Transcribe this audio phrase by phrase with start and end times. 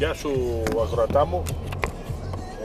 [0.00, 0.32] Γεια σου
[0.84, 1.40] αγροατά μου.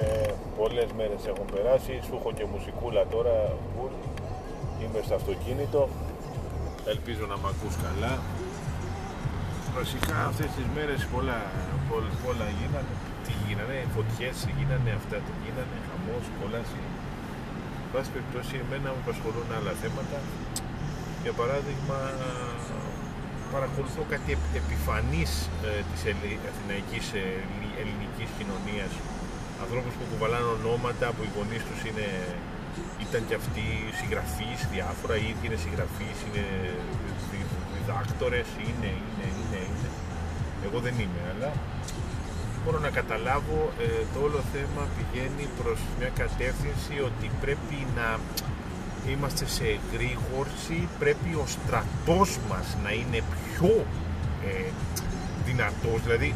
[0.02, 1.94] Ε, πολλές μέρες έχουν περάσει.
[2.06, 3.36] Σου έχω και μουσικούλα τώρα.
[3.76, 3.94] Βουλ.
[4.82, 5.82] Είμαι στο αυτοκίνητο.
[6.94, 8.14] Ελπίζω να μ' ακούς καλά.
[9.78, 11.40] Βασικά αυτές τις μέρες πολλά,
[11.90, 12.94] πολλά, πολλά γίνανε.
[13.26, 16.62] Τι γίνανε, φωτιές γίνανε, αυτά τι γίνανε, χαμός, πολλά
[17.86, 20.18] Εν πάση περιπτώσει, εμένα μου απασχολούν άλλα θέματα.
[21.24, 21.98] Για παράδειγμα,
[23.56, 24.30] παρακολουθώ κάτι
[24.62, 25.32] επιφανής
[25.68, 26.02] ε, της
[26.52, 27.26] αθηναϊκής ε,
[27.82, 28.92] ελληνικής κοινωνίας
[29.64, 32.08] ανθρώπους που κουβαλάνε ονόματα που οι γονείς τους είναι,
[33.06, 33.66] ήταν και αυτοί
[34.00, 36.46] συγγραφείς διάφορα, οι ίδιοι είναι συγγραφείς, είναι
[37.74, 39.90] διδάκτορες, είναι, είναι, είναι, είναι.
[40.66, 41.50] Εγώ δεν είμαι, αλλά
[42.62, 48.08] μπορώ να καταλάβω ε, το όλο θέμα πηγαίνει προς μια κατεύθυνση ότι πρέπει να
[49.12, 53.45] είμαστε σε εγρήγορση, πρέπει ο στρατός μας να είναι πιο
[54.48, 54.72] ε,
[55.46, 56.34] δυνατός, δηλαδή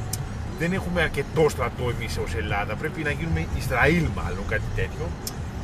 [0.59, 5.09] δεν έχουμε αρκετό στρατό εμείς ως Ελλάδα, πρέπει να γίνουμε Ισραήλ μάλλον κάτι τέτοιο,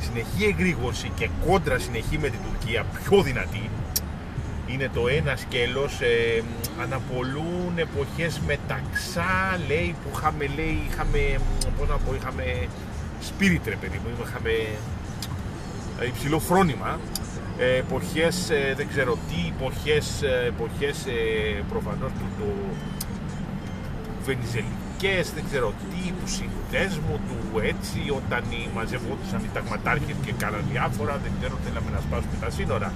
[0.00, 3.70] συνεχή εγρήγορση και κόντρα συνεχή με την Τουρκία πιο δυνατή,
[4.66, 6.42] είναι το ένα σκέλος, ε,
[6.82, 11.40] αναπολούν εποχές μεταξά, λέει, που είχαμε, λέει, είχαμε,
[11.78, 12.44] πώς να πω, είχαμε
[13.28, 14.50] spirit ρε παιδί μου, είχαμε
[16.06, 16.98] υψηλό φρόνημα.
[17.12, 17.25] ε,
[17.58, 20.96] εποχές, ε, δεν ξέρω τι, εποχές, ε, εποχές
[21.68, 22.48] προφανώς του το
[24.24, 30.64] βενιζελικές, δεν ξέρω τι, του συνδέσμου, του έτσι, όταν οι μαζευόντουσαν οι ταγματάρχες και κάναν
[30.72, 32.92] διάφορα, δεν ξέρω, θέλαμε να σπάσουμε τα σύνορα.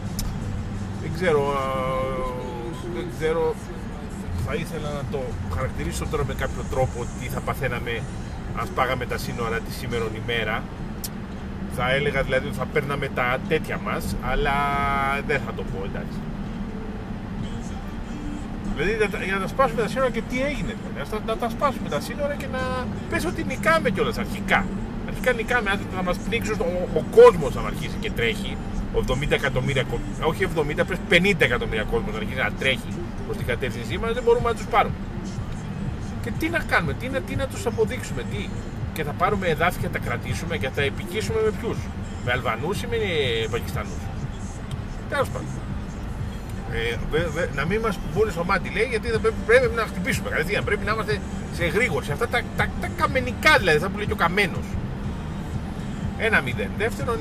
[1.03, 1.43] Δεν ξέρω,
[2.95, 3.55] δεν ξέρω,
[4.47, 5.21] θα ήθελα να το
[5.55, 8.03] χαρακτηρίσω τώρα με κάποιο τρόπο τι θα παθαίναμε
[8.59, 10.63] αν σπάγαμε τα σύνορα τη σήμερα ημέρα
[11.81, 14.57] θα έλεγα δηλαδή ότι θα παίρναμε τα τέτοια μας, αλλά
[15.27, 16.19] δεν θα το πω εντάξει.
[18.77, 18.93] Δηλαδή
[19.25, 21.25] για να τα σπάσουμε τα σύνορα και τι έγινε δηλαδή.
[21.27, 22.63] Να τα σπάσουμε τα σύνορα και να
[23.11, 24.61] πες ότι νικάμε κιόλας αρχικά.
[25.09, 28.57] Αρχικά νικάμε, αν θα μας πνίξουν ο, ο κόσμος να αρχίσει και τρέχει,
[28.95, 29.85] 70 εκατομμύρια
[30.31, 32.91] όχι 70, πες 50 εκατομμύρια κόσμος να αρχίσει να τρέχει
[33.27, 34.95] προς την κατεύθυνσή μας, δεν μπορούμε να τους πάρουμε.
[36.23, 38.49] Και τι να κάνουμε, τι να, τι να τους αποδείξουμε, τι;
[39.01, 41.79] Και θα πάρουμε εδάφια, τα κρατήσουμε και θα επικίσουμε με ποιους;
[42.25, 42.97] Με Αλβανούς ή με
[43.51, 44.03] Πακιστανούς;
[45.09, 45.49] Τέλος πάντων.
[46.73, 46.97] Ε,
[47.55, 50.65] να μην μας μπουν στο μάτι λέει γιατί δεν πρέπει, πρέπει να χτυπήσουμε κατευθείαν.
[50.65, 51.21] Πρέπει να είμαστε
[51.53, 52.13] σε γρήγορση.
[52.13, 54.67] Αυτά τα, τα, τα καμενικά δηλαδή, θα που λέει και ο καμένος.
[56.19, 56.71] Ένα μηδέν.
[56.79, 57.19] Δεύτερον,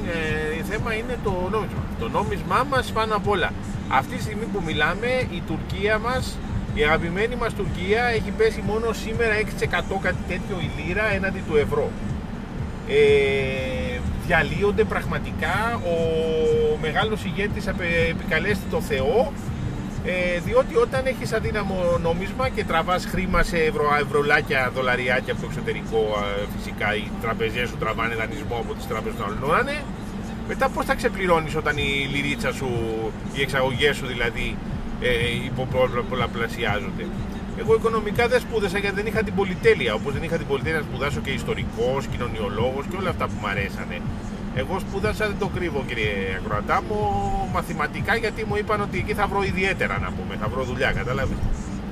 [0.59, 1.83] ε, θέμα είναι το νόμισμα.
[1.99, 3.49] Το νόμισμά μας πάνω απ' όλα.
[3.89, 6.37] Αυτή τη στιγμή που μιλάμε, η Τουρκία μας
[6.73, 11.55] η αγαπημένη μας Τουρκία έχει πέσει μόνο σήμερα 6% κάτι τέτοιο η λίρα έναντι του
[11.57, 11.89] ευρώ.
[12.87, 15.95] Ε, διαλύονται πραγματικά, ο
[16.81, 17.67] μεγάλος ηγέτης
[18.09, 19.33] επικαλέστη το Θεό
[20.05, 25.47] ε, διότι όταν έχεις αδύναμο νόμισμα και τραβάς χρήμα σε ευρώ, ευρωλάκια, δολαριάκια από το
[25.49, 26.01] εξωτερικό
[26.41, 29.67] ε, φυσικά οι τραπεζές σου τραβάνε δανεισμό από τις τράπεζες των άλλων
[30.51, 32.69] μετά πώς θα ξεπληρώνεις όταν η λιρίτσα σου,
[33.33, 34.57] οι εξαγωγές σου δηλαδή
[35.01, 37.05] ε, πολλαπλασιάζονται.
[37.59, 39.93] Εγώ οικονομικά δεν σπούδασα γιατί δεν είχα την πολυτέλεια.
[39.93, 43.47] Όπως δεν είχα την πολυτέλεια να σπουδάσω και ιστορικός, κοινωνιολόγος και όλα αυτά που μου
[43.47, 43.97] αρέσανε.
[44.55, 46.97] Εγώ σπούδασα, δεν το κρύβω κύριε Ακροατά μου,
[47.53, 51.35] μαθηματικά γιατί μου είπαν ότι εκεί θα βρω ιδιαίτερα να πούμε, θα βρω δουλειά, κατάλαβε.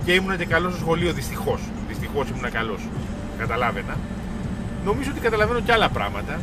[0.06, 1.62] Και ήμουν και καλός στο σχολείο, δυστυχώς.
[1.88, 2.82] Δυστυχώς ήμουν καλός.
[3.38, 3.96] Καταλάβαινα.
[4.86, 6.40] Νομίζω ότι καταλαβαίνω και άλλα πράγματα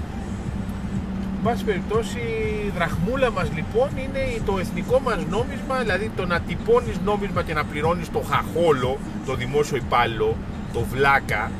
[1.44, 2.18] πάση περιπτώσει
[2.66, 7.54] η δραχμούλα μας λοιπόν είναι το εθνικό μας νόμισμα, δηλαδή το να τυπώνεις νόμισμα και
[7.54, 10.36] να πληρώνεις το χαχόλο, το δημόσιο υπάλληλο,
[10.72, 11.50] το βλάκα,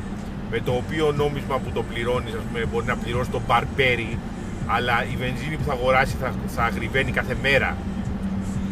[0.51, 4.17] με το οποίο νόμισμα που το πληρώνεις, ας πούμε, μπορεί να πληρώσεις το μπαρπέρι,
[4.67, 7.77] αλλά η βενζίνη που θα αγοράσει θα, θα αγριβαίνει κάθε μέρα.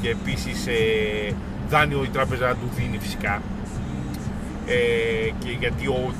[0.01, 1.33] Και επίσης ε,
[1.69, 3.41] δάνειο η τράπεζα του δίνει φυσικά.
[4.67, 6.13] Ε, και γιατί ο, ο,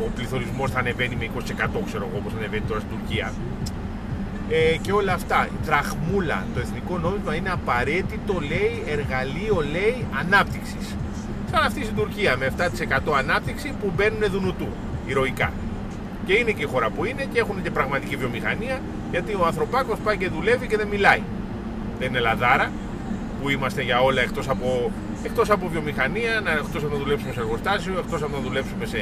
[0.00, 1.40] ο, ο πληθωρισμός θα ανεβαίνει με 20%
[1.86, 3.32] ξέρω εγώ όπως ανεβαίνει τώρα στην Τουρκία
[4.50, 5.48] ε, και όλα αυτά.
[5.52, 10.96] Η δραχμούλα, το εθνικό νόμισμα είναι απαραίτητο, λέει, εργαλείο, λέει, ανάπτυξης.
[11.50, 14.68] Σαν αυτή στην Τουρκία με 7% ανάπτυξη που μπαίνουν δουνουτού,
[15.06, 15.52] ηρωικά.
[16.26, 18.80] Και είναι και η χώρα που είναι και έχουν και πραγματική βιομηχανία
[19.10, 21.22] γιατί ο ανθρωπάκος πάει και δουλεύει και δεν μιλάει.
[21.98, 22.70] Δεν είναι λαδάρα
[23.40, 24.90] που είμαστε για όλα εκτός από,
[25.22, 28.98] εκτός από βιομηχανία, εκτός από να δουλέψουμε σε εργοστάσιο, εκτός από να δουλέψουμε σε,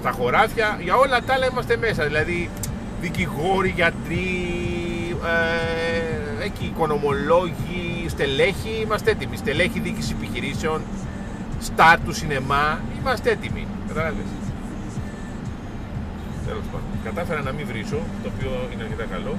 [0.00, 2.04] στα χωράφια, για όλα τα άλλα είμαστε μέσα.
[2.04, 2.50] Δηλαδή
[3.00, 4.26] δικηγόροι, γιατροί,
[5.24, 9.36] ε, εκεί, οικονομολόγοι, στελέχοι, είμαστε έτοιμοι.
[9.36, 10.80] Στελέχοι διοίκησης επιχειρήσεων,
[11.60, 13.66] στάρ του σινεμά, είμαστε έτοιμοι.
[13.88, 14.24] Κατάλαβες;
[16.46, 16.88] Τέλος πάντων.
[17.04, 19.36] Κατάφερα να μην βρίσω, το οποίο είναι αρκετά καλό.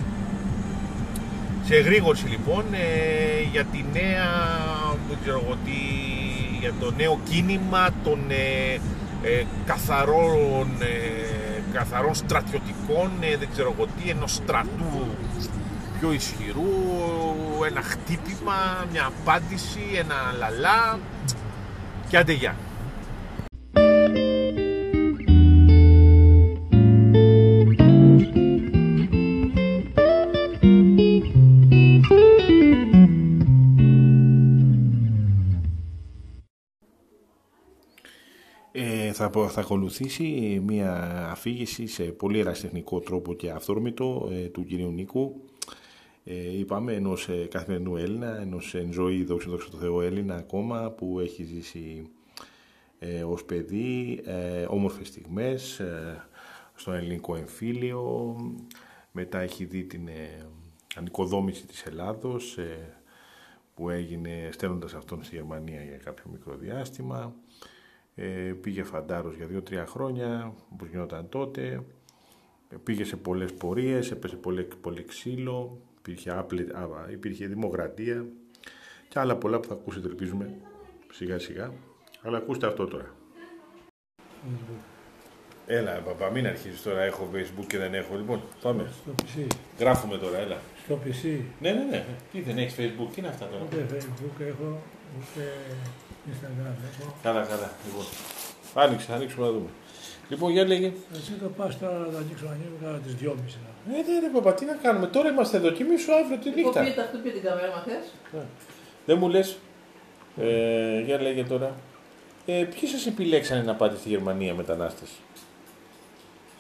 [1.64, 4.30] Σε γρήγορση λοιπόν ε, για τη νέα,
[5.10, 5.72] δεν ξέρω εγώ τι,
[6.60, 8.74] για το νέο κίνημα των ε,
[9.24, 11.45] ε, καθαρών, ε,
[11.76, 15.08] καθαρών στρατιωτικών, ε, δεν ξέρω εγώ τι, ενός στρατού
[16.00, 16.72] πιο ισχυρού,
[17.66, 21.00] ένα χτύπημα, μια απάντηση, ένα λαλά.
[22.10, 22.34] Και άντε
[39.44, 40.94] θα, θα ακολουθήσει μια
[41.32, 45.42] αφήγηση σε πολύ ερασιτεχνικό τρόπο και αυθόρμητο ε, του κυρίου Νίκου.
[46.24, 50.92] Ε, είπαμε ενός ε, καθημερινού Έλληνα, ενός εν ζωή δόξα δόξα το Θεό Έλληνα ακόμα
[50.92, 52.10] που έχει ζήσει
[53.00, 56.28] ε, ως παιδί ε, όμορφες στιγμές ε,
[56.76, 58.36] στον ελληνικό εμφύλιο.
[59.12, 60.48] Μετά έχει δει την ε,
[60.96, 62.58] ανοικοδόμηση της Ελλάδος
[63.76, 67.75] που έγινε στέλνοντας αυτόν στη Γερμανία για κάποιο μικρό διάστημα ε,
[68.62, 71.84] πήγε φαντάρος για δύο-τρία χρόνια, όπως γινόταν τότε,
[72.84, 76.68] πήγε σε πολλές πορείες, έπεσε πολύ, πολύ ξύλο, υπήρχε, άπλη,
[77.12, 78.26] υπήρχε δημοκρατία
[79.08, 80.58] και άλλα πολλά που θα ακούσετε, ελπίζουμε,
[81.12, 81.74] σιγά σιγά.
[82.22, 83.16] Αλλά ακούστε αυτό τώρα.
[85.68, 87.02] Έλα, παπά, μην αρχίσει τώρα.
[87.02, 88.16] Έχω Facebook και δεν έχω.
[88.16, 88.92] Λοιπόν, πάμε.
[89.02, 89.48] Στο PC.
[89.80, 90.58] Γράφουμε τώρα, έλα.
[90.84, 91.40] Στο PC.
[91.60, 92.06] Ναι, ναι, ναι.
[92.32, 94.82] Τι δεν έχεις Facebook, τι είναι αυτά τώρα; Ούτε Facebook έχω,
[95.18, 95.44] ούτε
[96.32, 97.16] Instagram έχω.
[97.24, 97.72] Καλά, καλά.
[97.86, 98.06] Λοιπόν,
[98.84, 99.70] άνοιξε, άνοιξουμε να δούμε.
[100.30, 100.92] Λοιπόν, για λέγε.
[101.16, 103.28] Εσύ το πας τώρα να το ανοίξω ανοίγω κατά τις 2.30.
[103.88, 105.08] Ε, ναι, ρε, παπά, τι να κάνουμε.
[105.08, 106.82] Τώρα είμαστε εδώ και εμεί αύριο τη νύχτα.
[106.82, 108.06] Χτυπείτε, χτυπείτε την κάμερα, μα θες;
[109.06, 109.58] Δεν μου λες.
[110.38, 111.76] Ε, για λέγε τώρα.
[112.46, 115.10] Ε, ποιοι σας επιλέξανε να πάτε στη Γερμανία μετανάστες;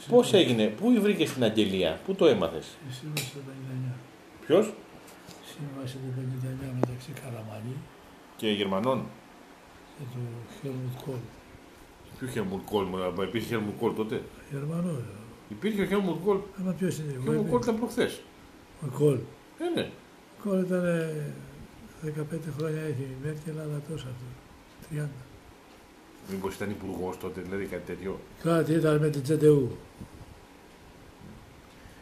[0.09, 3.39] Πώς έγινε, πού βρήκες την αγγελία, πού το έμαθες; Η σύμβαση του
[3.89, 3.93] 59.
[4.45, 4.73] Ποιος;
[5.45, 7.75] Σύμβαση του 59 μεταξύ Καραμαλή
[8.37, 9.05] και Γερμανών.
[9.97, 10.19] και του
[10.61, 11.15] Χέλμουτ Κόλ.
[12.19, 12.85] Ποιο Χέλμουντ Κόλ,
[13.17, 14.21] μα υπήρχε Χέλμουντ Κόλ τότε;
[14.51, 14.97] Γερμανός.
[14.97, 15.15] ε.
[15.49, 16.37] Υπήρχε ο Χέλμουντ Κόλ.
[16.59, 17.11] Άμα ποιος είναι.
[17.11, 17.49] Ο εγώ Χέλμουντ είμαι.
[17.49, 18.21] Κόλ ήταν προχθές.
[18.85, 19.17] Ο Κόλ.
[19.59, 19.89] Ε, ναι.
[20.39, 21.33] Ο Κόλ ήταν ε,
[22.05, 22.11] 15
[22.57, 24.27] χρόνια έχει η Μέρκελ, αλλά τόσα του.
[24.95, 25.07] 30.
[26.31, 28.19] Μήπως ήταν υπουργός τότε, δηλαδή κάτι τέτοιο.
[28.43, 29.77] Κάτι ήταν με την Τζεντεού.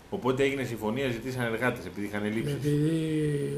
[0.10, 2.52] Οπότε έγινε συμφωνία, ζητήσαν εργάτες επειδή είχαν ελλείψει.
[2.52, 2.88] Επειδή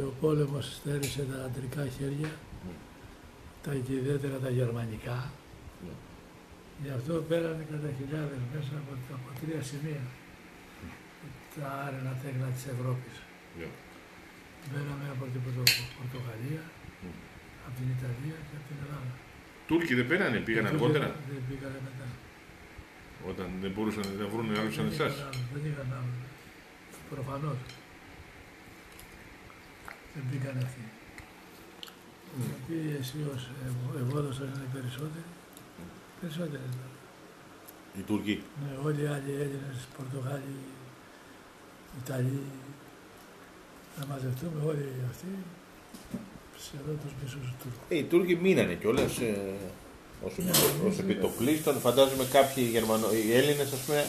[0.09, 2.31] ο πόλεμος στέρισε τα αντρικά χέρια,
[3.63, 5.17] τα και ιδιαίτερα τα γερμανικά,
[5.85, 5.93] Ναι.
[6.83, 10.03] γι' αυτό πέρανε κατά χιλιάδες μέσα από, από τρία σημεία
[11.59, 13.15] τα άρενα τέκνα της Ευρώπης.
[13.59, 13.67] Ναι.
[14.69, 16.63] Μπαίναμε από την Πορτο- Πορτογαλία,
[17.03, 17.15] Μμ.
[17.65, 19.11] από την Ιταλία και από την Ελλάδα.
[19.67, 21.05] Τούρκοι δεν πέρανε, πήγαν Και αργότερα.
[21.05, 22.07] Δεν, δεν πήγανε μετά.
[23.29, 25.13] Όταν δεν μπορούσαν να βρουν άλλους σαν Δεν εσάς.
[25.15, 26.13] είχαν άλλο, Δεν είχαν άλλο.
[27.13, 27.57] Προφανώς.
[30.13, 30.83] Δεν πήγαν αυτοί.
[32.39, 35.25] Οι οποίοι εσύ ως ευ- ευόδωσαν είναι περισσότεροι.
[36.21, 36.89] Περισσότεροι ήταν.
[37.97, 38.43] Οι Τούρκοι.
[38.61, 40.55] Ναι, όλοι οι άλλοι Έλληνες, Πορτογάλοι,
[42.03, 42.41] Ιταλοί,
[43.99, 45.27] να μαζευτούμε όλοι αυτοί
[46.67, 47.79] σχεδόν τους μισούς Τούρκους.
[47.89, 49.37] Ε, οι Τούρκοι μείνανε κιόλας ε,
[50.25, 50.51] ω Ναι,
[50.99, 51.73] επιτοπλίστων.
[51.79, 53.07] Φαντάζομαι κάποιοι Γερμανο...
[53.27, 54.01] οι Έλληνες, ας πούμε,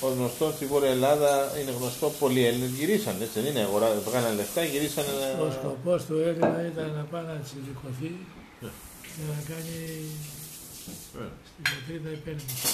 [0.00, 1.30] ως γνωστός στη Βόρεια Ελλάδα
[1.60, 3.14] είναι γνωστό πολλοί Έλληνες γυρίσαν.
[3.24, 5.04] Έτσι δεν είναι, αγορά, βγάλανε λεφτά, γυρίσαν.
[5.46, 8.10] Ο σκοπός του Έλληνα ήταν να πάει να τσιλικωθεί
[8.64, 8.70] Ναι.
[9.14, 9.76] και να κάνει
[11.22, 12.68] Ε, στην πατρίδα επένδυση.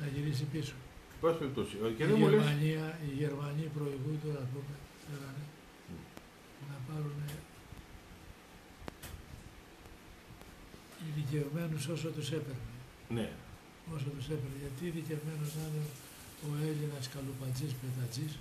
[0.00, 0.74] Να γυρίσει πίσω.
[1.22, 1.74] πάση περιπτώσει.
[1.84, 4.74] Ε, Και η, δεν μου λες, Γερμανία, οι Γερμανοί προηγούν τώρα, ας πούμε,
[5.06, 5.42] θέλανε
[6.70, 7.16] να πάρουν
[11.06, 12.68] ειδικευμένους όσο τους έπαιρνε.
[13.16, 13.28] Ναι.
[13.94, 14.56] Όσο τους έπαιρνε.
[14.64, 15.84] Γιατί ειδικευμένος να είναι
[16.48, 18.32] ο Έλληνας καλουπατζής, πετατζής,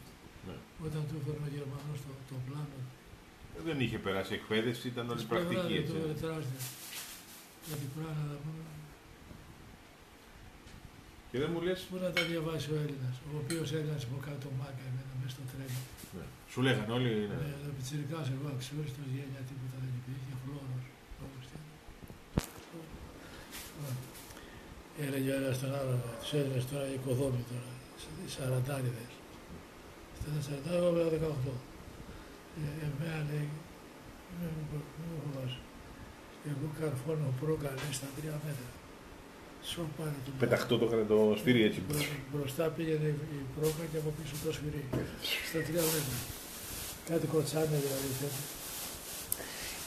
[0.47, 0.57] Ναι.
[0.87, 2.77] όταν του έφερνε ο Γερμανός το, το πλάνο.
[3.67, 5.93] Δεν είχε περάσει εκπαίδευση, ήταν όλη της πρακτική πλευράς έτσι.
[5.93, 6.61] του τεράστια.
[7.69, 8.63] Κάτι πράγμα να πούμε.
[11.29, 14.47] Και δεν μου λες; Πού να τα διαβάσει ο Έλληνας, ο οποίος Έλληνας από κάτω
[14.59, 15.79] μάκα εμένα μέσα στο τρένο.
[16.17, 16.25] Ναι.
[16.51, 17.11] Σου λέγανε όλοι.
[17.31, 17.37] ναι.
[17.41, 20.83] Ναι, ο πιτσιρικάς εγώ αξιόριστος γένια τίποτα δεν υπήρχε, φλόρος.
[21.25, 21.57] όπως τι.
[25.05, 27.69] Έλεγε ο ένας τον άλλο, τους Έλληνες τώρα οι οικοδόμοι τώρα,
[28.25, 29.11] οι σαραντάριδες.
[30.17, 31.53] Στα ένα σαραντάρι, εγώ έβαλα 18.
[32.61, 33.47] Ε, εμένα λέει,
[34.37, 34.63] μην μου
[34.99, 35.61] μην μου φοβάσαι.
[36.51, 38.69] Εγώ καρφώνω πρόκα λέει στα τρία μέτρα.
[39.71, 41.79] Σοπάρε του Πεταχτό το έκανε το σφύρι έτσι.
[41.87, 44.83] Μπρο- Μπροστά πήγαινε η πρόκα και από πίσω το σφυρί.
[45.49, 46.17] Στα τρία μέτρα.
[47.09, 48.09] Κάτι κοτσάνε δηλαδή.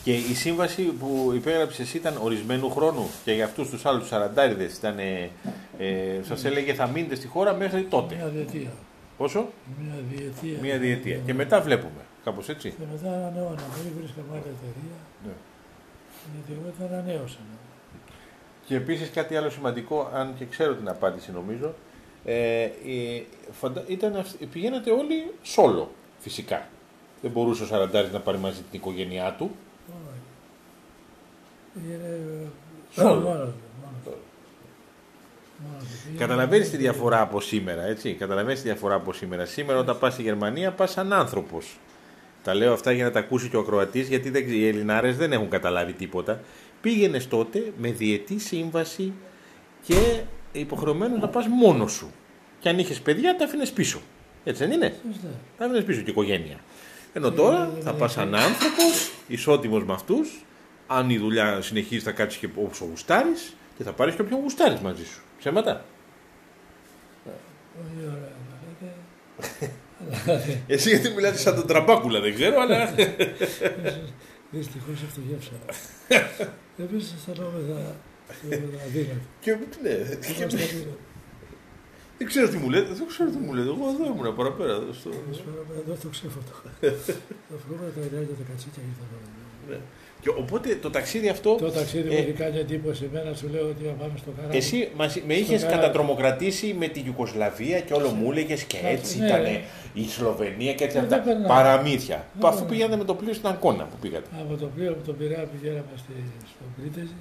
[0.04, 0.22] Τέτοιο.
[0.22, 4.98] Και η σύμβαση που υπέγραψες ήταν ορισμένου χρόνου και για αυτούς τους άλλους 40 ήταν.
[4.98, 5.30] Ε,
[5.78, 8.14] ε, Σας έλεγε θα μείνετε στη χώρα μέχρι τότε.
[8.14, 8.70] Μια διετία.
[9.16, 10.58] Πόσο; Μια διετία.
[10.62, 11.16] Μία διετία.
[11.16, 12.00] Και μετά βλέπουμε.
[12.24, 12.70] Κάπως έτσι.
[12.70, 13.62] Και μετά ανανεώναμε.
[13.82, 14.98] Δεν βρίσκαμε άλλη εταιρεία.
[15.26, 15.32] Ναι.
[16.34, 17.38] Γιατί εγώ τα ανανέωσα.
[18.66, 21.74] Και Και επίσης κάτι άλλο σημαντικό, αν και ξέρω την απάντηση νομίζω,
[22.24, 22.70] ε, ε,
[23.50, 23.84] φαντα...
[23.86, 26.68] ήταν, πηγαίνατε όλοι σόλο φυσικά.
[27.22, 29.50] Δεν μπορούσε ο Σαραντάρης να πάρει μαζί την οικογένειά του.
[32.90, 33.52] Σόλο.
[36.18, 38.12] Καταλαβαίνεις τη διαφορά από σήμερα, έτσι.
[38.12, 39.44] Καταλαβαίνεις τη διαφορά από σήμερα.
[39.44, 41.78] Σήμερα, όταν πας στη Γερμανία, πας σαν άνθρωπος.
[42.42, 45.32] Τα λέω αυτά για να τα ακούσει και ο Ακροατή, γιατί δεν, οι Ελληνάρες δεν
[45.32, 46.40] έχουν καταλάβει τίποτα.
[46.80, 49.12] Πήγαινες τότε με διετή σύμβαση
[49.82, 50.20] και
[50.52, 52.10] υποχρεωμένος να πας μόνος σου.
[52.60, 54.00] Και αν είχες παιδιά, τα άφηνες πίσω.
[54.44, 54.94] Έτσι δεν είναι;
[55.58, 56.56] Τα άφηνες πίσω και οικογένεια.
[57.12, 60.44] Ενώ τώρα θα πας σαν άνθρωπος, ισότιμος με αυτούς.
[60.96, 63.34] Αν η δουλειά συνεχίζει, θα κάτσει και όσο γουστάρει
[63.76, 65.22] και θα πάρεις και όποιον γουστάρει μαζί σου.
[65.38, 65.84] Ψέματα.
[67.74, 68.40] Πολύ ωραία.
[70.66, 72.86] Εσύ γιατί μιλάτε σαν τον τραμπάκουλα, δεν ξέρω, αλλά.
[74.50, 75.52] Δυστυχώς ευτυχεύσα.
[76.82, 77.96] Εμείς αισθανόμεθα
[78.86, 79.26] αδύνατοι.
[79.40, 79.96] Και ναι.
[82.18, 83.68] Δεν ξέρω τι μου λέτε, δεν ξέρω τι μου λέτε.
[83.68, 84.78] Εγώ εδώ ήμουν παραπέρα.
[84.92, 85.10] Στο...
[85.84, 86.52] Εδώ στο ξέφωτο.
[87.48, 89.04] Θα βγούμε τα ιδέα τα κατσίκια ήρθα
[90.22, 91.54] και οπότε το ταξίδι αυτό.
[91.54, 93.10] Το ταξίδι μου έχει κάνει εντύπωση.
[93.12, 94.56] Εμένα σου λέω ότι θα πάμε στο καράβι.
[94.56, 99.26] Εσύ μας, με είχες κατατρομοκρατήσει με τη Ιουκοσλαβία και όλο μου έλεγε και έτσι ναι,
[99.26, 99.44] ήταν
[99.92, 101.22] η Σλοβενία και έτσι αυτά.
[101.46, 102.24] Παραμύθια.
[102.40, 104.26] Ναι, Αφού πήγατε με το πλοίο στην Αγκώνα που πήγατε.
[104.40, 106.12] Από το πλοίο από τον Πειραιά πηγαίναμε στη,
[106.52, 107.16] στο Πρίτεζι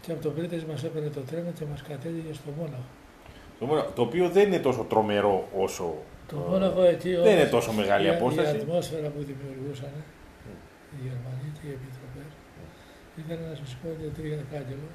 [0.00, 2.88] και από το Πρίτεζι μας έπαιρνε το τρένο και μας κατέληγε στο Μόναχο.
[3.58, 5.94] Το, το οποίο δεν είναι τόσο τρομερό όσο.
[6.28, 8.56] Το Μόναχο εκεί δεν είναι τόσο μεγάλη η, απόσταση.
[8.56, 9.92] Η ατμόσφαιρα που δημιουργούσαν
[10.92, 11.74] οι Γερμανοί και οι
[13.22, 14.88] ήταν ένα φυσικό διατρίγεται κάγκελο,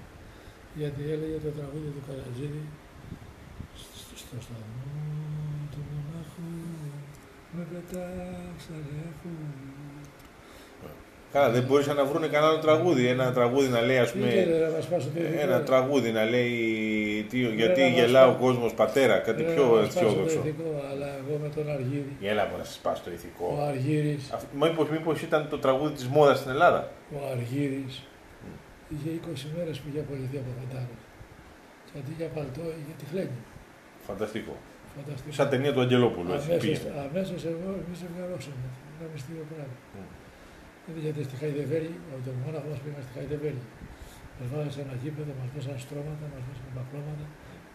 [0.80, 2.63] γιατί έλεγε το τραγούδι του Καρατζίδη
[4.22, 4.58] στο σταθμό
[5.72, 6.48] του μονάχου
[7.56, 9.03] με πετάξανε
[11.34, 13.08] Καλά, δεν μπορούσαν να βρουν κανένα τραγούδι.
[13.08, 14.30] Ένα τραγούδι να λέει, ας πούμε.
[15.39, 20.44] Ένα τραγούδι να λέει τι, γιατί γελά ο κόσμος πατέρα, κάτι πιο αισιόδοξο.
[20.92, 22.18] Αλλά εγώ με τον Αργύρι.
[22.22, 23.58] Έλα μου να σας σπάσει το ηθικό.
[23.60, 24.34] Ο Αργύρις.
[24.92, 26.92] Μήπως ήταν το τραγούδι της μόδας στην Ελλάδα.
[27.13, 28.03] Ο Αργύρις
[28.93, 30.95] είχε 20 μέρες που είχε απολυθεί από φαντάρο.
[31.88, 33.39] Και αντί για παλτό είχε τυφλένει.
[34.07, 34.55] Φανταστικό.
[34.95, 35.33] Φανταστικό.
[35.38, 36.31] Σαν ταινία του Αγγελόπουλου.
[37.09, 38.67] Αμέσω εγώ, εμείς ευγαρώσαμε.
[38.97, 39.77] Ένα μυστήριο πράγμα.
[39.93, 40.23] Mm.
[41.05, 43.62] Γιατί στη Χαϊδεβέρη, από τον μόναχος μα πήγαμε στη Χαϊδεβέρη.
[44.38, 47.25] Μας βάζανε σε ένα γήπεδο, μας δώσαν στρώματα, μας δώσαν μπαφλώματα,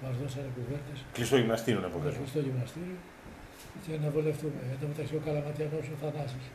[0.02, 0.98] μας δώσαν κουβέρτες.
[1.16, 2.98] Κλειστό γυμναστήριο να πω Κλειστό γυμναστήριο
[3.84, 4.60] και να βολευτούμε.
[4.72, 6.46] Εν τω μεταξύ ο Καλαματιανός ο Θανάσης,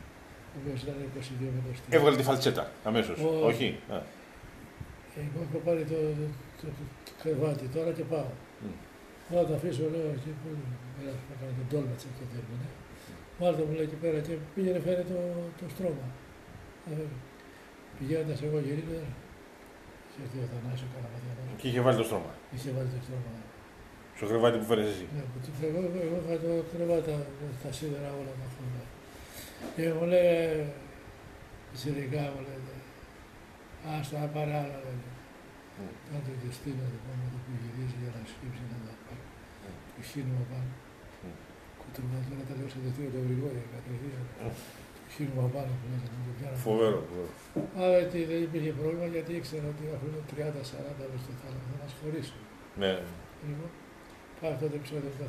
[0.53, 3.17] ο οποίος ήταν 22 με το Έβγαλε τη φαλτσέτα αμέσως.
[3.49, 3.67] Όχι;
[5.19, 5.99] Εγώ έχω πάρει το,
[6.59, 8.31] το, το, το κρεβάτι τώρα και πάω.
[8.63, 8.75] Mm.
[9.29, 10.49] Θα το αφήσω, λέω, εκεί που
[11.27, 12.69] θα κάνω τον τόλμα της αυτό το ναι.
[13.39, 15.19] Μάλιστα μου λέει εκεί πέρα και πήγαινε φέρε το,
[15.59, 16.07] το στρώμα.
[16.91, 17.05] Ε,
[17.97, 19.09] πηγαίνοντας εγώ γυρίζοντας,
[20.07, 21.55] είχε έρθει ο Θανάσιο Καλαματιανός.
[21.59, 22.31] Και είχε βάλει το στρώμα.
[22.55, 23.31] Είχε βάλει το στρώμα.
[24.17, 25.05] Στο κρεβάτι που φέρες εσύ.
[25.15, 25.23] Ναι,
[25.69, 27.17] εγώ, εγώ είχα το κρεβάτι, τα,
[27.61, 28.63] τα σίδερα όλα με αυτό.
[28.73, 28.83] Ναι.
[29.75, 30.47] Και μου λέει,
[31.79, 32.59] σειρικά μου λέει,
[33.91, 35.09] Άστα να πάρει άλλα λέγε.
[36.07, 39.25] Κάντε τη στήνα λοιπόν με το που γυρίζει για να σκύψει να τα πάρει.
[39.95, 40.71] Το χύνουμε πάνω.
[41.79, 44.25] Κουτρούμα τώρα τα λέω σε δευτείο το Γρηγόρια κατευθείαν.
[45.05, 46.57] Το χύνουμε πάνω που λέτε να το πιάνω.
[46.67, 47.31] Φοβερό, φοβερό.
[47.81, 47.97] Άρα
[48.31, 52.39] δεν υπήρχε πρόβλημα γιατί ήξερα ότι αφού είναι 30-40 με στο θάλαμο θα μας χωρίσουν.
[52.83, 52.93] Ναι.
[53.47, 53.69] Λοιπόν,
[54.39, 55.27] πάει αυτό το επεισόδιο που θα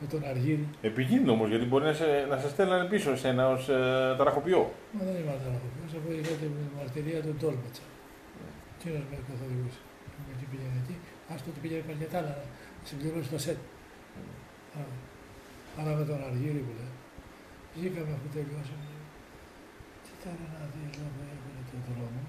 [0.00, 0.66] με τον Αργύρι.
[0.90, 4.62] Επικίνδυνο όμως, γιατί μπορεί να, σε, να σα στέλνανε πίσω σε ένα ως ε, ταραχοποιό.
[4.96, 7.84] Μα δεν είμαι ταραχοποιός, αφού είδα την μαρτυρία του Τόλμετσα.
[8.78, 9.80] Τι να με καθοδηγούσε.
[10.26, 10.96] Με τι πήγαινε εκεί,
[11.32, 12.34] άστο ότι πήγαινε καρδιατά να
[12.88, 13.60] συμπληρώσει το σετ.
[15.78, 16.94] Αλλά με τον Αργύρι που λέει.
[17.74, 18.86] Βγήκαμε αφού τελειώσαμε.
[20.04, 21.20] Τι τώρα να δει εδώ που
[21.60, 22.22] έχουν το δρόμο.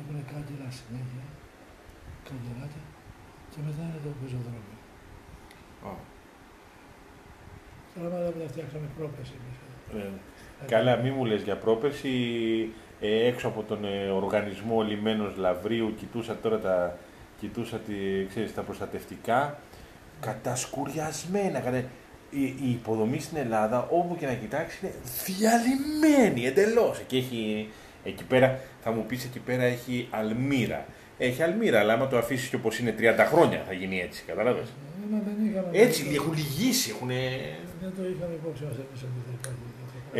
[0.00, 1.24] Έχουν κάγκελα συνέχεια,
[2.26, 2.84] καγκελάκια
[3.50, 4.78] και μετά είναι το πεζοδρόμιο.
[5.88, 5.98] Oh.
[7.98, 9.32] Πράγματα που τα φτιάξαμε πρόπερση.
[9.96, 10.08] Ε,
[10.66, 12.10] καλά, μη μου λες για πρόπερση.
[13.00, 16.96] Ε, έξω από τον ε, οργανισμό λιμένος Λαβρίου κοιτούσα τώρα τα,
[17.40, 17.94] κοιτούσα τη,
[18.28, 19.58] ξέρεις, τα προστατευτικά
[20.20, 21.60] κατασκουριασμένα.
[21.60, 21.84] Κατα...
[22.30, 27.02] Η, η, υποδομή στην Ελλάδα όπου και να κοιτάξει είναι διαλυμένη εντελώς.
[27.06, 27.68] Και έχει,
[28.04, 30.86] εκεί πέρα, θα μου πεις εκεί πέρα έχει αλμύρα.
[31.18, 34.72] Έχει αλμύρα, αλλά άμα το αφήσεις και όπως είναι 30 χρόνια θα γίνει έτσι, κατάλαβες;
[35.72, 37.10] Έτσι, έχουν λυγίσει, έχουν.
[37.84, 38.76] Δεν το είχαμε υπόψη μας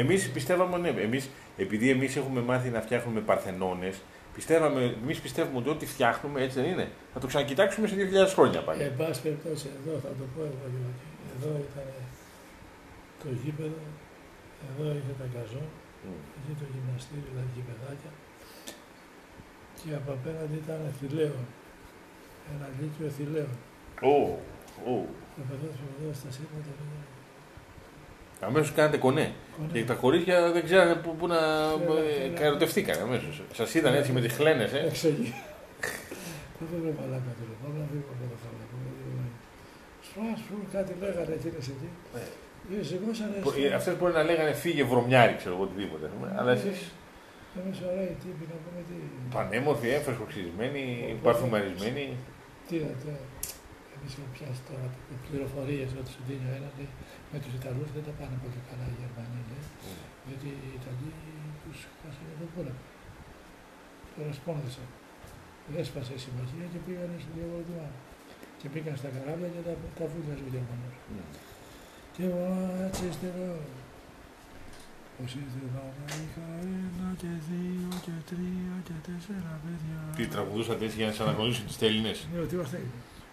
[0.03, 1.25] εμείς πιστεύαμε, ναι, εμείς,
[1.57, 3.97] επειδή εμείς έχουμε μάθει να φτιάχνουμε παρθενώνες,
[4.35, 6.87] πιστεύαμε, εμείς πιστεύουμε ότι ό,τι φτιάχνουμε έτσι δεν είναι.
[7.13, 8.83] Θα το ξανακοιτάξουμε σε 2.000 χρόνια πάλι.
[8.83, 10.67] Εν πάση περιπτώσει, εδώ θα το πω εγώ
[11.35, 11.89] Εδώ ήταν
[13.23, 13.83] το γήπεδο,
[14.69, 16.21] εδώ είχε τα καζό, mm.
[16.39, 18.13] είχε το γυμναστήριο, δηλαδή γηπεδάκια.
[19.79, 21.37] Και από απέναντι ήταν θηλαίο
[22.53, 23.51] ένα λύκειο θηλαίο.
[24.13, 24.17] Ω,
[24.93, 24.95] ω.
[25.35, 26.73] Και περνούσε εδώ στα σύρματα.
[28.41, 29.33] Αμέσως κάνατε κονέ.
[29.57, 29.69] Κονέ.
[29.73, 32.39] Και τα κορίτσια δεν ξέρανε πού, πού να Θέλα, ε, θέλα.
[32.41, 33.43] καροτευτήκαν αμέσως.
[33.53, 34.85] Σας είδαν έτσι με τις χλένες, ε.
[34.87, 35.35] Εξαγεί.
[36.59, 37.57] Δεν θέλω μαλάκα του λέω.
[37.63, 38.77] Πάμε να φύγουμε από το φάρμακο.
[40.09, 41.89] Σπάς που κάτι λέγανε εκείνες εκεί.
[42.15, 42.25] Ναι.
[42.81, 46.07] Ε, σηκώσανε Αυτές μπορεί να λέγανε φύγε βρωμιάρι, ξέρω εγώ οτιδήποτε.
[46.39, 46.73] Αλλά εσεί
[47.61, 48.97] Εμείς ωραίοι τύποι να πούμε τι.
[49.35, 50.83] πανέμορφοι, έμφρασκο ξυρισμένοι,
[51.27, 52.05] παρφουμαρισμένοι.
[52.69, 52.91] Τι να
[53.95, 54.01] το.
[54.01, 54.87] Εμείς έχουμε πιάσει τώρα
[55.27, 56.91] πληροφορίες ότι σου δίνει ο ένας λέει,
[57.33, 59.41] με τους Ιταλούς δεν τα πάνε πολύ καλά οι Γερμανοί.
[59.51, 59.65] λέει,
[60.29, 61.11] Γιατί οι Ιταλοί
[61.63, 62.83] τους χάσανε τον πόλεμο.
[64.15, 64.89] Τώρα σπόνδισαν.
[65.83, 67.89] Έσπασε η συμμαχία και πήγανε στο διαβολτημά.
[68.61, 70.95] Και πήγαν στα καράβια και τα, τα βούλιαζε ο Γερμανός.
[72.15, 72.45] Και εγώ
[72.87, 73.47] έτσι ύστερα.
[75.19, 76.47] Πως ήθελα να είχα
[76.85, 80.01] ένα και δύο και τρία και τέσσερα παιδιά.
[80.17, 82.81] Τι τραγουδούσατε έτσι για να σα αναγνωρίσουν τις Έλληνες; Ναι, ότι είμαστε.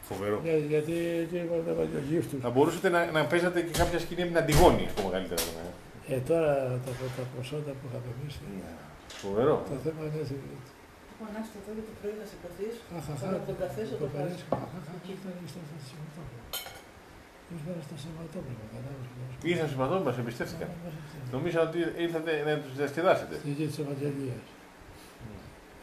[0.10, 0.38] Φοβερό.
[0.46, 0.94] Για, γιατί
[1.24, 2.36] εκεί είμαστε τα παλιογύφτου.
[2.46, 5.42] Θα μπορούσατε να, να παίζατε και κάποια σκηνή με την Αντιγόνη, ακόμα καλύτερα.
[5.58, 5.68] ναι.
[6.16, 6.52] Ε, τώρα
[6.86, 8.74] τα, τα προσόντα που είχαμε εμείς, ε,
[9.24, 9.56] Φοβερό.
[9.72, 10.36] το θέμα είναι ότι
[11.20, 12.76] Φωνάξτε εδώ για το πρωί να σηκωθείς.
[12.98, 14.34] αχαχά, Τώρα τον καφέ σου το το πάρεις.
[14.34, 16.44] περίσκο, αχαχά, και ήταν στα Σαββατόπουλα.
[17.54, 19.08] Ήρθαν στα Σαββατόπουλα, κατάλαβες.
[19.52, 20.70] Ήρθαν στου παδόν μας, εμπιστεύτηκαν.
[21.36, 23.34] Νομίζα ότι ήρθατε να τους διασκεδάσετε.
[23.44, 24.44] Στη γη της Ευαγγελίας.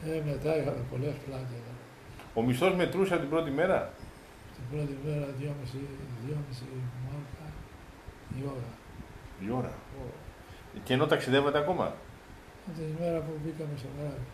[0.08, 1.62] Ε, μετά είχαμε πολλές πλάκες.
[2.38, 3.78] Ο μισθός μετρούσε από την πρώτη μέρα;
[4.70, 5.80] Την πρώτη μέρα, δυόμιση,
[6.24, 6.66] δυόμιση
[7.04, 7.46] μάρκα
[8.38, 8.70] η ώρα.
[9.46, 9.72] Η ώρα.
[10.84, 11.86] Και ενώ ταξιδεύατε ακόμα;
[12.66, 14.26] Από την ημέρα που μπήκαμε στο καράβι.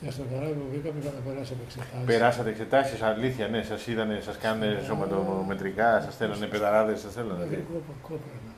[0.00, 2.04] Και στο καράβι που μπήκαμε είχαμε περάσει από εξετάσεις.
[2.06, 7.44] Περάσατε εξετάσεις, αλήθεια, ναι, σας είδανε, σας κάνανε σωματομετρικά, σας στέλνανε πεδαράδε, σας στέλνανε.
[7.44, 8.52] Μέχρι κόπα, κόπρανα.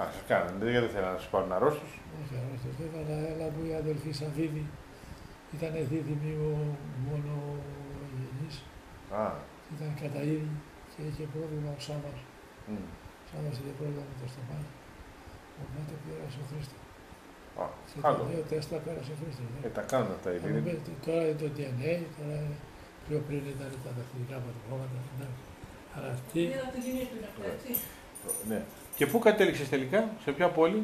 [0.00, 1.90] Α, σας κάνανε, δεν γιατί θέλανε να σας πάρουν αρρώστους.
[2.20, 4.64] Όχι αρρώστος, έβαλα έλα που η αδελφή Σαββίδη
[5.56, 6.52] ήταν δίδυμη ο
[7.06, 7.77] μόνο γενής,
[9.24, 9.26] Α,
[9.74, 10.50] ήταν κατά είδη
[10.92, 12.18] και είχε πρόβλημα ο Σάββας.
[12.70, 12.74] μ.
[13.22, 14.72] Ο Σάββας είχε πρόβλημα με το στομάχι.
[15.62, 16.82] Οπότε πέρασε ο Χρήστος.
[17.62, 18.16] Α, Και άλλο.
[18.20, 19.46] τα δύο τεστ τα πέρασε ο Χρήστος.
[19.66, 20.72] Ε, τα κάνουν αυτά οι Θα μου Ελλήνες.
[20.76, 22.56] πείτε, Τώρα είναι το DNA, τώρα είναι
[23.06, 24.98] πιο πριν ήταν τα δαχτυλικά αποτυπώματα.
[25.14, 25.42] εντάξει.
[25.94, 27.70] Αλλά αυτή, Είναι να το γεννήσουν αυτό, έτσι.
[28.50, 28.58] Ναι.
[28.98, 30.80] Και πού κατέληξες τελικά, σε ποια πόλη;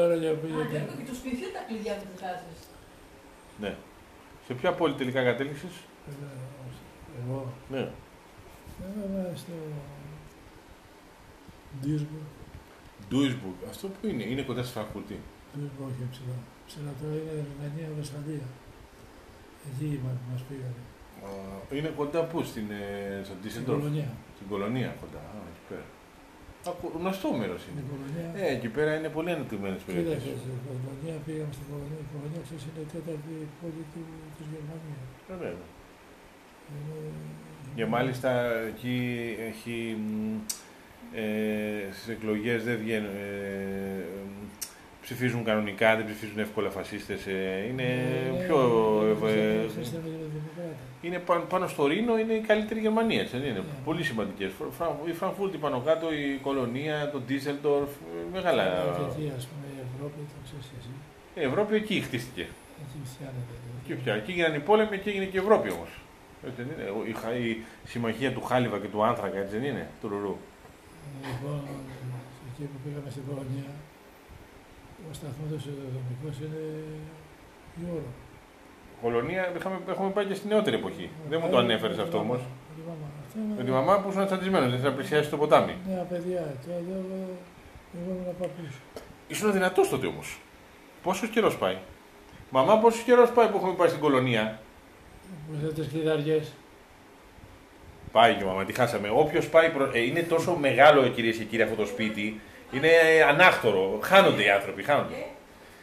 [0.00, 2.58] ώρα για Α, πήγε βλέπω και το σπίτι τα κλειδιά που χάσεις.
[3.62, 3.72] Ναι.
[4.46, 5.74] Σε ποια πόλη τελικά κατέληξες;
[7.20, 7.88] Εγώ, Ναι.
[9.04, 9.52] έμενα στο
[11.82, 12.28] Duisburg.
[13.08, 13.58] Ντούισμπουργκ.
[13.72, 15.16] Αυτό που είναι, είναι κοντά στη Φραγκφούρτη.
[15.54, 16.36] Duisburg, όχι ψηλά.
[16.68, 18.46] Ψηλά τώρα είναι Ρουμανία, Βεσσαλία.
[19.68, 20.82] Εκεί μα- μας πήγανε.
[21.26, 21.30] Α,
[21.78, 22.84] Είναι κοντά πού, στην, ε,
[23.26, 23.78] στο Στην Ντίσεντορφ.
[23.80, 24.10] κολονία.
[24.36, 25.22] Στην κολονία κοντά.
[25.36, 25.86] Α, εκεί πέρα.
[26.70, 27.84] Ακου- Γνωστό μέρος Στην είναι.
[27.90, 28.28] κολονία.
[28.42, 30.32] Ε, εκεί πέρα είναι πολύ ανεπτυγμένες Κοίταξε, περιοχέ.
[30.42, 32.00] στην κολονία πήγαμε στην κολονία.
[32.06, 34.02] Η κολονία ξέρεις είναι η τέταρτη πόλη του,
[34.36, 35.04] της Γερμανίας.
[35.30, 35.56] Βέβαια.
[36.70, 37.74] Είναι...
[37.76, 38.30] Και μάλιστα
[38.68, 39.96] εκεί έχει.
[39.98, 40.36] μ,
[41.14, 43.08] Ε, Στις εκλογές δεν βγαίνουν.
[43.08, 44.44] Ε, μ,
[45.02, 47.26] ψηφίζουν κανονικά, δεν ψηφίζουν εύκολα φασίστες.
[47.68, 47.82] είναι
[48.32, 48.56] Ναι, πιο.
[49.22, 50.74] ναι, ε, ναι, ε, χριστιανοδημοκράτα.
[51.02, 53.20] είναι πάνω, πάνω στο Ρήνο, είναι η καλύτερη Γερμανία.
[53.20, 53.64] Έτσι, δεν είναι; Ναι.
[53.84, 54.50] Πολύ σημαντικές.
[55.08, 57.90] Η Φραγκφούρτη πάνω κάτω, η Κολονία, το Ντίσελντορφ.
[58.32, 58.62] Μεγάλα.
[58.64, 60.90] Και εκεί, ας πούμε, η Ευρώπη, το ξέρεις και εσύ,
[61.34, 62.46] Η Ευρώπη εκεί χτίστηκε.
[62.82, 63.52] εκεί φτιάνεται.
[63.84, 64.14] Εκεί, πια.
[64.14, 65.88] εκεί έγιναν οι πόλεμοι και έγινε και η Ευρώπη όμως.
[66.46, 66.84] Έτσι δεν είναι.
[67.10, 69.88] Η, χα- η συμμαχία του Χάλιβα και του Άνθρακα, έτσι δεν είναι.
[70.00, 70.36] Του Ρουρού.
[71.26, 71.60] Λοιπόν,
[72.52, 73.70] εκεί που πήγαμε στην Κολονία,
[75.10, 76.62] ο σταθμός του σιδηροδρομικός είναι
[77.80, 78.10] η ώρα.
[79.02, 81.10] Κολονία είχαμε, έχουμε πάει και στη νεότερη εποχή.
[81.28, 82.32] Δεν μου το ανέφερε αυτό όμω.
[82.34, 83.06] Με τη μαμά.
[83.26, 85.74] Αυτό είναι- Με τη μαμά που ήσουν τσαντισμένο, δεν ήθελα να πλησιάσει το ποτάμι.
[85.88, 86.94] Νέα παιδιά, τώρα εδώ
[87.98, 88.74] εγώ ήμουν παππούς.
[89.28, 90.22] Ήσουν δυνατό τότε όμω.
[91.02, 91.76] Πόσο καιρό πάει.
[92.50, 94.60] Μαμά, πόσο καιρό πάει που έχουμε πάει στην κολονία.
[95.46, 96.52] Που είχατε τις κλειδαριές.
[98.12, 99.08] Πάει και μαμά, τη χάσαμε.
[99.14, 99.70] Όποιος πάει.
[99.70, 99.90] Προ...
[99.92, 102.40] Ε, είναι τόσο μεγάλο, κυρίες και κύριοι, αυτό το σπίτι.
[102.72, 103.98] Είναι ε, ανάχτορο.
[104.02, 105.14] Χάνονται οι άνθρωποι, χάνονται.
[105.14, 105.16] Ε,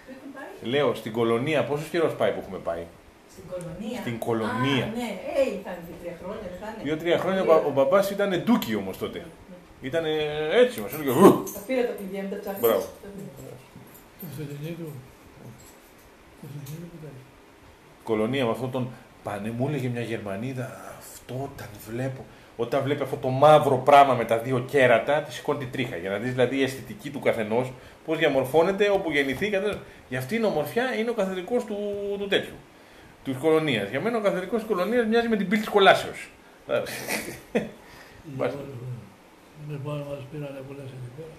[0.05, 0.71] πού έχουν πάει.
[0.71, 2.83] Λέω στην κολονία, πόσος καιρός πάει που έχουμε πάει;
[3.31, 3.99] Στην κολονία.
[3.99, 4.83] Στην κολονία.
[4.83, 6.83] Α, ναι, ε, ήταν δύο-τρία χρόνια, δεν θα είναι.
[6.83, 9.25] Δύο-τρία χρόνια ο, μπα- ο μπαμπάς ήταν ντούκι όμως τότε.
[9.81, 10.03] Ήταν
[10.63, 11.09] έτσι, μας έλεγε.
[11.09, 11.43] «Ου».
[11.53, 12.59] Τα πήρα τα κλειδιά με τα τσάκια.
[12.61, 12.79] Μπράβο.
[12.79, 14.83] Το αυτοκινήτου.
[16.41, 17.11] Το αυτοκινήτου που ήταν.
[18.03, 18.89] κολονία με αυτόν τον
[19.29, 19.51] πάνε.
[19.57, 22.25] Μου έλεγε μια Γερμανίδα, αυτό όταν βλέπω.
[22.57, 25.95] Όταν βλέπει αυτό το μαύρο πράγμα με τα δύο κέρατα, τη σηκώνει τη τρίχα.
[25.95, 27.71] Για να δεις δηλαδή η αισθητική του καθενός,
[28.05, 29.49] πώς διαμορφώνεται όπου γεννηθεί.
[29.49, 29.77] καθένας.
[30.09, 31.77] Για αυτήν η ομορφιά είναι ο καθεδρικός του,
[32.19, 32.53] του τέτοιου.
[33.23, 33.89] Της κολονίας.
[33.89, 36.29] Για μένα ο καθεδρικός της κολονίας μοιάζει με την πύλη της κολάσεως.
[38.37, 38.59] Μάλιστα.
[39.69, 41.35] Λοιπόν, μας πήρανε πολλές εκεί πέρα.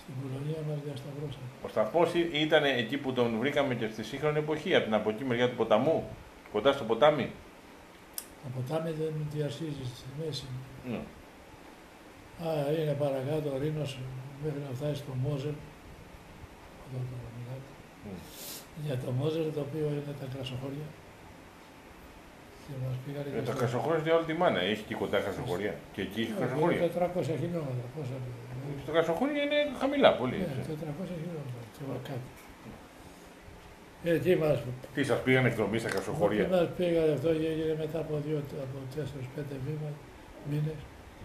[0.00, 1.42] Στην κολονία μας διασταυρώσαν.
[1.62, 5.24] Ο σταθμός ήταν εκεί που τον βρήκαμε και στη σύγχρονη εποχή, από την από εκεί
[5.24, 6.08] μεριά του ποταμού,
[6.52, 7.30] κοντά στο ποτάμι;
[8.42, 10.46] Το ποτάμι δεν διασχίζει στη μέση.
[10.90, 11.00] Ναι.
[12.46, 13.98] Α, είναι παρακάτω ο Ρήνος
[14.42, 15.56] μέχρι να φτάσει στο Μόζελ.
[16.86, 17.70] Εδώ το μιλάτε.
[18.04, 18.18] Μμ.
[18.84, 20.88] Για το Μόζελ το οποίο είναι τα κρασοχώρια.
[22.64, 24.60] Και μας πήγανε Ε, τα κρασοχώρια είναι όλη τη μάνα.
[24.72, 25.72] Έχει και κοντά κρασοχώρια.
[25.94, 26.78] Και εκεί έχει κρασοχώρια.
[26.80, 27.86] 400 χιλιόμετρα.
[27.94, 28.82] Πόσα δηλαδή.
[28.86, 30.36] Τα κρασοχώρια είναι χαμηλά πολύ.
[30.40, 30.62] Ναι,
[31.02, 31.60] 400 χιλιόμετρα.
[31.74, 32.28] Και κάτω.
[34.06, 34.58] Ε, Εκεί μας,
[34.94, 36.42] Τι σας πήγαν εκδρομή στα κρασοχώρια.
[36.42, 39.98] εκεί μας πήγανε αυτό και έγινε μετά από δύο, από τέσσερις, πέντε βήματα,
[40.50, 40.80] μήνες.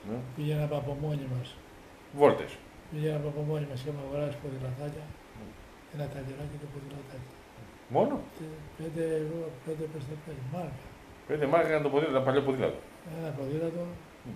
[0.09, 0.17] Ναι.
[0.35, 1.47] Πήγαμε από μόνοι μας.
[2.19, 2.51] Βόλτες.
[2.91, 5.05] Πήγαμε από μόνοι μας και είχαμε αγοράσει ποδηλατάκια.
[5.93, 7.31] Ένα ταγεράκι και ποδηλατάκια.
[7.95, 8.45] Μόνο; Και
[8.77, 10.83] πέντε ευρώ, πέντε πες τα πέντε, μάρκα.
[11.29, 12.79] Πέντε μάρκα ήταν το ποδήλατο, τα παλιό ποδήλατο.
[13.17, 13.83] Ένα ποδήλατο
[14.25, 14.35] Μμ.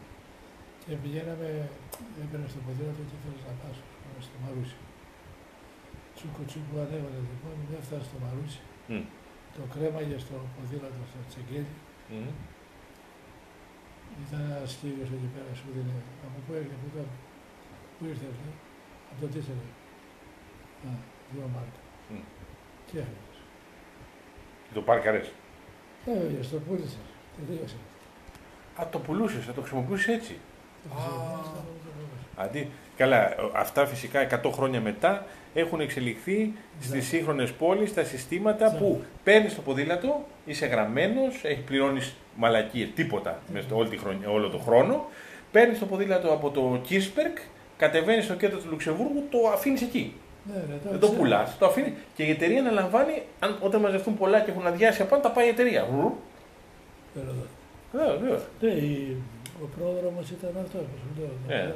[0.85, 1.47] και πηγαίναμε,
[2.23, 4.77] έπαιρνες στο ποδήλατο και θέλεις να πας ας πούμε, στο Μαρούσι.
[6.25, 8.61] Τσούκο τσούκο ανέβαλε λοιπόν, δεν φτάσει στο Μαρούσι.
[8.91, 9.03] Μμ.
[9.55, 11.73] Το κρέμαγε στο ποδήλατο στο τσεγγέλι.
[12.11, 12.29] Μμ.
[14.23, 15.93] Ήταν ένας κύριος εκεί πέρα, σου δίνει.
[16.25, 17.13] Από πού έρχεται, πού τώρα.
[17.95, 18.55] Πού ήρθε, λέει.
[19.09, 19.63] Από το τίσσερα.
[20.87, 20.89] Α,
[21.31, 21.81] δύο μάρκα.
[22.11, 22.23] Μμ.
[22.87, 23.37] Και έφυγες.
[24.65, 25.21] Και το πάρκαρε.
[26.13, 27.05] Έφυγες, το πούλησες.
[27.35, 27.83] Τελείωσες.
[28.79, 30.35] Α, το πουλούσες, θα το χρησιμοποιούσες έτσι.
[30.83, 31.61] Το πούλησε.
[32.43, 32.61] Αντί,
[32.97, 36.99] καλά, αυτά φυσικά 100 χρόνια μετά έχουν εξελιχθεί στις Ναι.
[37.01, 38.77] σύγχρονες πόλεις τα συστήματα Ναι.
[38.77, 44.29] που παίρνεις το ποδήλατο, είσαι γραμμένος, έχεις πληρώνεις μαλακίες, τίποτα μέσα στο όλη τη χρονιά,
[44.29, 45.05] όλο τον χρόνο.
[45.51, 47.37] Παίρνεις το ποδήλατο από το Κίσπερκ,
[47.77, 50.13] κατεβαίνεις στο κέντρο του Λουξεμβούργου, το αφήνεις εκεί.
[50.47, 51.21] Ναι, ρε, Δεν το ξέρω.
[51.21, 55.21] πουλάς, το αφήνεις και η εταιρεία αναλαμβάνει, αν, όταν μαζευτούν πολλά και έχουν αδειάσει απάνω,
[55.21, 55.85] τα πάει η εταιρεία.
[55.91, 56.13] Βρου.
[57.13, 57.45] Πέρα εδώ.
[57.91, 58.41] Βεβαίως, βεβαίως.
[58.61, 59.17] Ναι, η-
[59.63, 61.57] ο πρόδρομος ήταν αυτός, όπως σου λέω.
[61.57, 61.61] Ε.
[61.61, 61.73] Ε.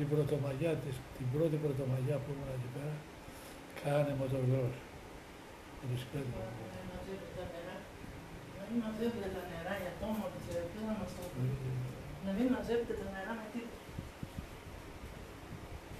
[0.00, 2.94] Την, την πρωτομαγιά της, την πρώτη πρωτομαγιά που ήμουν εκεί πέρα,
[3.82, 4.74] κάνε μοτογλός.
[5.90, 6.32] Ρισπέδι.
[8.58, 11.22] Να μην μαζεύετε τα νερά για το όνομα της Θεού, να μας το
[12.26, 13.78] Να μην μαζεύετε τα νερά με τίποτα.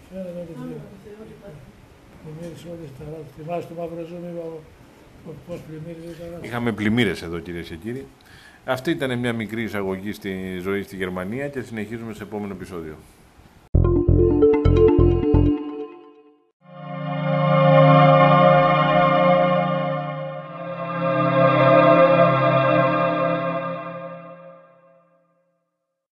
[0.09, 1.65] Φαίνεται ότι Άμα το Θεό υπάρχει.
[2.21, 3.29] πλημμύρισε όλη τα ράτα.
[3.37, 4.31] Θυμάσαι το μαύρο ζούμι,
[5.47, 6.45] πώς πλημμύρισε τα ράτα.
[6.47, 8.05] Είχαμε πλημμύρες εδώ κυρίες και κύριοι.
[8.75, 10.33] Αυτή ήταν μια μικρή εισαγωγή στη
[10.67, 12.97] ζωή στη Γερμανία και συνεχίζουμε σε επόμενο επεισόδιο.